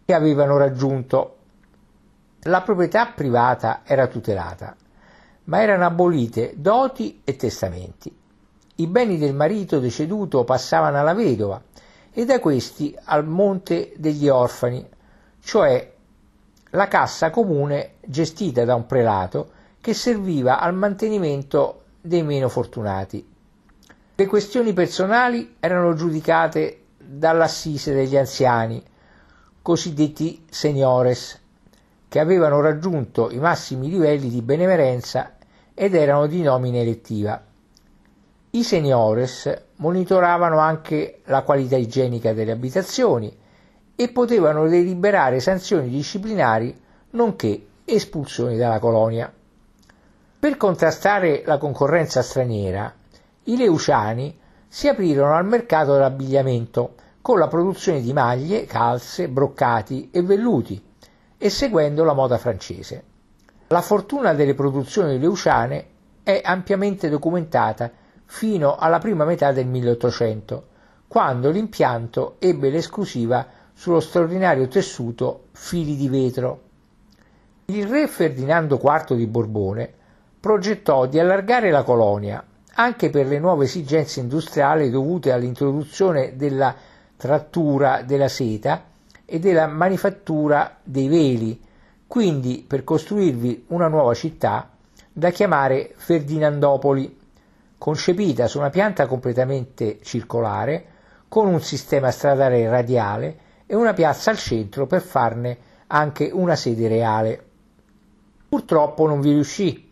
che 0.05 0.13
avevano 0.13 0.55
raggiunto. 0.55 1.37
La 2.43 2.61
proprietà 2.61 3.07
privata 3.07 3.81
era 3.83 4.07
tutelata, 4.07 4.73
ma 5.43 5.61
erano 5.61 5.83
abolite 5.83 6.53
doti 6.55 7.19
e 7.25 7.35
testamenti. 7.35 8.15
I 8.75 8.87
beni 8.87 9.17
del 9.17 9.35
marito 9.35 9.79
deceduto 9.79 10.45
passavano 10.45 10.97
alla 10.97 11.13
vedova 11.13 11.61
e 12.09 12.23
da 12.23 12.39
questi 12.39 12.97
al 13.03 13.27
monte 13.27 13.91
degli 13.97 14.29
orfani, 14.29 14.87
cioè 15.41 15.93
la 16.69 16.87
cassa 16.87 17.29
comune 17.29 17.95
gestita 18.05 18.63
da 18.63 18.75
un 18.75 18.85
prelato 18.85 19.51
che 19.81 19.93
serviva 19.93 20.61
al 20.61 20.73
mantenimento 20.73 21.81
dei 21.99 22.23
meno 22.23 22.47
fortunati. 22.47 23.31
Le 24.15 24.27
questioni 24.27 24.73
personali 24.73 25.55
erano 25.59 25.95
giudicate 25.95 26.83
dall'assise 26.99 27.95
degli 27.95 28.15
anziani, 28.15 28.79
cosiddetti 29.59 30.45
seniores, 30.51 31.41
che 32.07 32.19
avevano 32.19 32.61
raggiunto 32.61 33.31
i 33.31 33.39
massimi 33.39 33.89
livelli 33.89 34.29
di 34.29 34.43
benemerenza 34.43 35.33
ed 35.73 35.95
erano 35.95 36.27
di 36.27 36.43
nomina 36.43 36.77
elettiva. 36.77 37.43
I 38.51 38.63
seniores 38.63 39.51
monitoravano 39.77 40.59
anche 40.59 41.21
la 41.25 41.41
qualità 41.41 41.75
igienica 41.75 42.33
delle 42.33 42.51
abitazioni 42.51 43.35
e 43.95 44.09
potevano 44.09 44.67
deliberare 44.67 45.39
sanzioni 45.39 45.89
disciplinari 45.89 46.79
nonché 47.11 47.65
espulsioni 47.83 48.57
dalla 48.57 48.77
colonia. 48.77 49.33
Per 50.39 50.55
contrastare 50.57 51.41
la 51.47 51.57
concorrenza 51.57 52.21
straniera, 52.21 52.93
i 53.45 53.57
leuciani 53.57 54.39
si 54.67 54.87
aprirono 54.87 55.35
al 55.35 55.45
mercato 55.45 55.93
dell'abbigliamento 55.93 56.95
con 57.21 57.39
la 57.39 57.47
produzione 57.47 58.01
di 58.01 58.13
maglie, 58.13 58.65
calze, 58.65 59.27
broccati 59.27 60.09
e 60.11 60.21
velluti 60.21 60.81
e 61.37 61.49
seguendo 61.49 62.03
la 62.03 62.13
moda 62.13 62.37
francese. 62.37 63.03
La 63.67 63.81
fortuna 63.81 64.33
delle 64.33 64.53
produzioni 64.53 65.19
leuciane 65.19 65.85
è 66.23 66.41
ampiamente 66.43 67.09
documentata 67.09 67.91
fino 68.25 68.77
alla 68.77 68.99
prima 68.99 69.25
metà 69.25 69.51
del 69.51 69.67
1800, 69.67 70.67
quando 71.07 71.49
l'impianto 71.49 72.35
ebbe 72.39 72.69
l'esclusiva 72.69 73.45
sullo 73.73 73.99
straordinario 73.99 74.67
tessuto 74.67 75.47
fili 75.51 75.95
di 75.97 76.07
vetro. 76.07 76.61
Il 77.65 77.87
re 77.87 78.07
Ferdinando 78.07 78.79
IV 78.81 79.15
di 79.15 79.27
Borbone 79.27 79.93
progettò 80.39 81.05
di 81.05 81.19
allargare 81.19 81.71
la 81.71 81.83
colonia 81.83 82.43
anche 82.75 83.09
per 83.09 83.27
le 83.27 83.39
nuove 83.39 83.65
esigenze 83.65 84.19
industriali 84.19 84.89
dovute 84.89 85.31
all'introduzione 85.31 86.35
della 86.35 86.75
trattura 87.15 88.01
della 88.01 88.27
seta 88.27 88.85
e 89.25 89.39
della 89.39 89.67
manifattura 89.67 90.77
dei 90.83 91.07
veli, 91.07 91.61
quindi 92.07 92.63
per 92.67 92.83
costruirvi 92.83 93.65
una 93.67 93.87
nuova 93.87 94.13
città 94.13 94.69
da 95.11 95.29
chiamare 95.29 95.93
Ferdinandopoli, 95.95 97.19
concepita 97.77 98.47
su 98.47 98.57
una 98.57 98.69
pianta 98.69 99.05
completamente 99.05 99.99
circolare, 100.01 100.85
con 101.29 101.47
un 101.47 101.61
sistema 101.61 102.11
stradale 102.11 102.67
radiale 102.69 103.37
e 103.65 103.75
una 103.75 103.93
piazza 103.93 104.31
al 104.31 104.37
centro 104.37 104.87
per 104.87 105.01
farne 105.01 105.57
anche 105.87 106.29
una 106.31 106.55
sede 106.55 106.87
reale. 106.87 107.43
Purtroppo 108.49 109.07
non 109.07 109.21
vi 109.21 109.31
riuscì, 109.31 109.82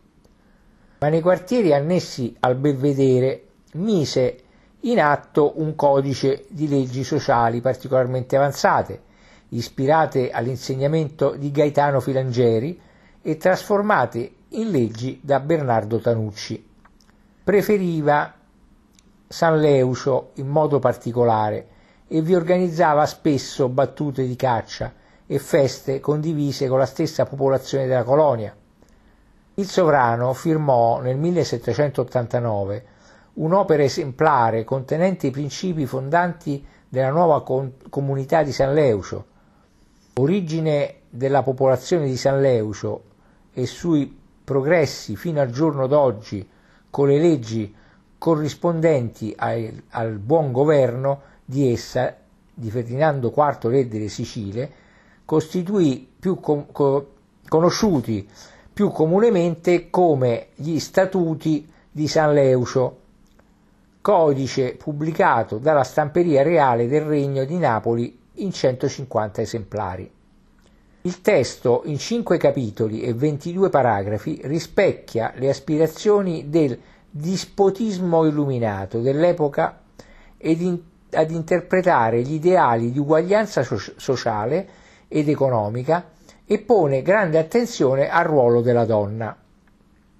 ma 1.01 1.09
nei 1.09 1.21
quartieri 1.21 1.73
annessi 1.73 2.35
al 2.41 2.55
Belvedere 2.55 3.47
mise 3.73 4.37
in 4.81 4.99
atto 4.99 5.53
un 5.55 5.75
codice 5.75 6.45
di 6.49 6.67
leggi 6.67 7.03
sociali 7.03 7.59
particolarmente 7.59 8.35
avanzate, 8.35 9.01
ispirate 9.49 10.29
all'insegnamento 10.29 11.31
di 11.31 11.49
Gaetano 11.49 12.01
Filangeri 12.01 12.79
e 13.19 13.37
trasformate 13.37 14.31
in 14.49 14.69
leggi 14.69 15.19
da 15.23 15.39
Bernardo 15.39 15.97
Tanucci. 15.97 16.69
Preferiva 17.43 18.35
San 19.27 19.59
Leucio 19.59 20.31
in 20.35 20.47
modo 20.49 20.77
particolare 20.77 21.67
e 22.07 22.21
vi 22.21 22.35
organizzava 22.35 23.07
spesso 23.07 23.69
battute 23.69 24.27
di 24.27 24.35
caccia 24.35 24.93
e 25.25 25.39
feste 25.39 25.99
condivise 25.99 26.67
con 26.67 26.77
la 26.77 26.85
stessa 26.85 27.25
popolazione 27.25 27.87
della 27.87 28.03
colonia. 28.03 28.55
Il 29.55 29.67
sovrano 29.67 30.33
firmò 30.33 31.01
nel 31.01 31.17
1789 31.17 32.85
un'opera 33.33 33.83
esemplare 33.83 34.63
contenente 34.63 35.27
i 35.27 35.31
principi 35.31 35.85
fondanti 35.85 36.65
della 36.87 37.09
nuova 37.09 37.43
con- 37.43 37.73
comunità 37.89 38.43
di 38.43 38.53
San 38.53 38.73
Leucio, 38.73 39.25
origine 40.15 41.01
della 41.09 41.43
popolazione 41.43 42.05
di 42.05 42.15
San 42.15 42.39
Leucio 42.39 43.03
e 43.53 43.65
sui 43.65 44.17
progressi 44.43 45.17
fino 45.17 45.41
al 45.41 45.49
giorno 45.49 45.85
d'oggi 45.85 46.47
con 46.89 47.09
le 47.09 47.19
leggi 47.19 47.75
corrispondenti 48.17 49.33
ai, 49.37 49.83
al 49.89 50.17
buon 50.17 50.53
governo 50.53 51.21
di 51.43 51.71
essa, 51.71 52.15
di 52.53 52.71
Ferdinando 52.71 53.33
IV 53.35 53.65
re 53.69 53.87
delle 53.87 54.07
Sicilie, 54.07 54.71
costituì 55.25 56.09
più 56.19 56.39
com- 56.39 56.71
co- 56.71 57.13
conosciuti 57.47 58.29
più 58.81 58.89
comunemente 58.89 59.91
come 59.91 60.47
gli 60.55 60.79
Statuti 60.79 61.71
di 61.91 62.07
San 62.07 62.33
Leucio, 62.33 62.97
codice 64.01 64.73
pubblicato 64.73 65.59
dalla 65.59 65.83
Stamperia 65.83 66.41
Reale 66.41 66.87
del 66.87 67.01
Regno 67.01 67.45
di 67.45 67.59
Napoli 67.59 68.19
in 68.37 68.51
150 68.51 69.39
esemplari. 69.39 70.11
Il 71.01 71.21
testo, 71.21 71.83
in 71.85 71.99
cinque 71.99 72.37
capitoli 72.37 73.03
e 73.03 73.13
22 73.13 73.69
paragrafi, 73.69 74.41
rispecchia 74.45 75.31
le 75.35 75.49
aspirazioni 75.49 76.49
del 76.49 76.75
dispotismo 77.07 78.25
illuminato 78.25 78.99
dell'epoca 78.99 79.79
ed 80.39 80.59
in 80.59 80.79
ad 81.13 81.29
interpretare 81.29 82.21
gli 82.21 82.33
ideali 82.33 82.91
di 82.91 82.97
uguaglianza 82.97 83.63
so- 83.63 83.77
sociale 83.97 84.67
ed 85.07 85.27
economica 85.27 86.03
e 86.51 86.59
pone 86.59 87.01
grande 87.01 87.39
attenzione 87.39 88.09
al 88.09 88.25
ruolo 88.25 88.59
della 88.59 88.83
donna. 88.83 89.33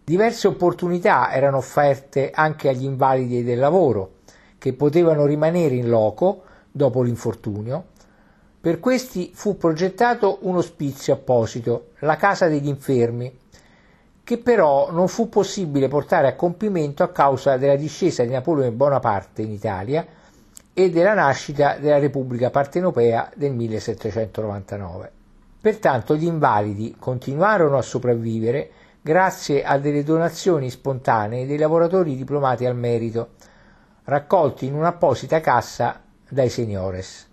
Diverse 0.02 0.48
opportunità 0.48 1.30
erano 1.34 1.58
offerte 1.58 2.32
anche 2.34 2.70
agli 2.70 2.86
invalidi 2.86 3.44
del 3.44 3.60
lavoro, 3.60 4.20
che 4.58 4.72
potevano 4.72 5.26
rimanere 5.26 5.76
in 5.76 5.89
loco 5.89 6.44
dopo 6.72 7.02
l'infortunio. 7.02 7.84
Per 8.62 8.80
questi 8.80 9.32
fu 9.34 9.58
progettato 9.58 10.38
un 10.44 10.56
ospizio 10.56 11.15
apposito, 11.15 11.89
la 12.00 12.15
Casa 12.15 12.48
degli 12.48 12.70
Infermi, 12.70 13.38
che 14.24 14.38
però 14.38 14.89
non 14.89 15.10
fu 15.10 15.28
possibile 15.28 15.89
portare 15.89 16.28
a 16.28 16.36
compimento 16.36 17.04
a 17.04 17.12
causa 17.12 17.58
della 17.58 17.76
discesa 17.76 18.24
di 18.24 18.30
Napoleone 18.30 18.72
Bonaparte 18.72 19.41
in 19.41 19.52
Italia 19.52 20.06
e 20.74 20.89
della 20.89 21.13
nascita 21.13 21.76
della 21.78 22.00
Repubblica 22.00 22.50
Partenopea 22.50 23.30
del 23.36 23.52
1799. 23.52 25.20
Pertanto 25.62 26.15
gli 26.15 26.26
invalidi 26.26 26.95
continuarono 26.97 27.78
a 27.78 27.84
sopravvivere 27.84 28.71
grazie 29.00 29.63
a 29.63 29.78
delle 29.78 30.04
donazioni 30.04 30.71
spontanee 30.71 31.45
dei 31.45 31.60
lavoratori 31.60 32.15
diplomati 32.15 32.65
al 32.65 32.76
merito, 32.76 33.34
raccolti 34.06 34.65
in 34.65 34.74
un'apposita 34.74 35.39
cassa 35.39 36.02
dai 36.28 36.50
seniores. 36.50 37.30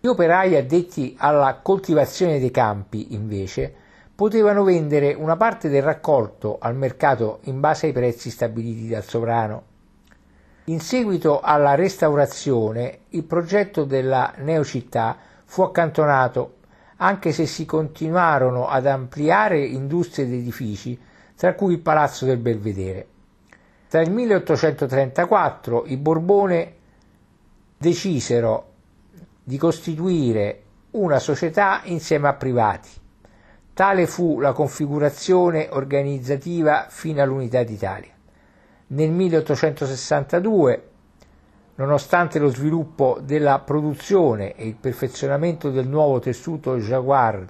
Gli 0.00 0.08
operai 0.08 0.56
addetti 0.56 1.14
alla 1.16 1.60
coltivazione 1.62 2.40
dei 2.40 2.50
campi, 2.50 3.14
invece, 3.14 3.72
potevano 4.14 4.64
vendere 4.64 5.14
una 5.14 5.36
parte 5.36 5.68
del 5.68 5.82
raccolto 5.82 6.58
al 6.60 6.74
mercato 6.74 7.38
in 7.42 7.60
base 7.60 7.86
ai 7.86 7.92
prezzi 7.92 8.30
stabiliti 8.30 8.88
dal 8.88 9.04
sovrano. 9.04 9.62
In 10.64 10.80
seguito 10.80 11.40
alla 11.40 11.76
restaurazione, 11.76 13.00
il 13.10 13.22
progetto 13.22 13.84
della 13.84 14.32
neocittà 14.38 15.16
fu 15.44 15.62
accantonato, 15.62 16.54
anche 17.04 17.32
se 17.32 17.44
si 17.44 17.66
continuarono 17.66 18.66
ad 18.66 18.86
ampliare 18.86 19.62
industrie 19.62 20.24
ed 20.24 20.32
edifici, 20.32 20.98
tra 21.36 21.52
cui 21.54 21.74
il 21.74 21.80
Palazzo 21.80 22.24
del 22.24 22.38
Belvedere. 22.38 23.06
Tra 23.88 24.00
il 24.00 24.10
1834 24.10 25.84
i 25.86 25.98
Borbone 25.98 26.74
decisero 27.76 28.70
di 29.44 29.58
costituire 29.58 30.62
una 30.92 31.18
società 31.18 31.82
insieme 31.84 32.28
a 32.28 32.32
privati. 32.32 32.88
Tale 33.74 34.06
fu 34.06 34.40
la 34.40 34.52
configurazione 34.52 35.68
organizzativa 35.70 36.86
fino 36.88 37.20
all'unità 37.20 37.62
d'Italia. 37.64 38.12
Nel 38.86 39.10
1862, 39.10 40.88
nonostante 41.76 42.38
lo 42.38 42.48
sviluppo 42.48 43.18
della 43.20 43.58
produzione 43.60 44.54
e 44.54 44.66
il 44.66 44.74
perfezionamento 44.74 45.70
del 45.70 45.88
nuovo 45.88 46.20
tessuto 46.20 46.78
Jaguar, 46.78 47.44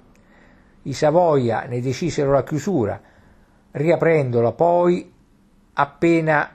i 0.83 0.93
Savoia 0.93 1.63
ne 1.63 1.81
decisero 1.81 2.31
la 2.31 2.43
chiusura, 2.43 3.01
riaprendola 3.71 4.51
poi 4.51 5.11
appena 5.73 6.49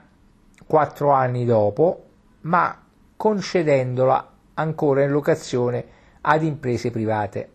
quattro 0.65 1.11
anni 1.11 1.45
dopo, 1.45 2.05
ma 2.41 2.77
concedendola 3.15 4.29
ancora 4.55 5.03
in 5.03 5.11
locazione 5.11 5.85
ad 6.21 6.43
imprese 6.43 6.91
private. 6.91 7.49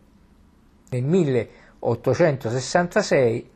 Nel 0.90 1.02
1866 1.02 3.50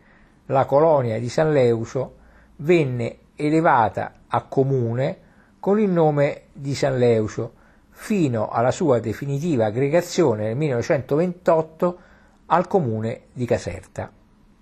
la 0.47 0.65
colonia 0.65 1.19
di 1.19 1.29
San 1.29 1.53
Leucio 1.53 2.17
venne 2.57 3.19
elevata 3.37 4.13
a 4.29 4.43
comune 4.43 5.29
con 5.61 5.79
il 5.79 5.91
nome 5.91 6.45
di 6.53 6.75
San 6.75 6.99
Leucio 6.99 7.53
fino 7.91 8.49
alla 8.49 8.71
sua 8.71 8.99
definitiva 8.99 9.67
aggregazione 9.67 10.45
nel 10.45 10.57
1928 10.57 11.99
al 12.47 12.67
comune 12.67 13.25
di 13.33 13.45
Caserta. 13.45 14.11